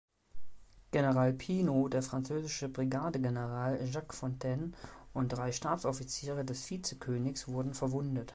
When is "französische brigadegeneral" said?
2.01-3.87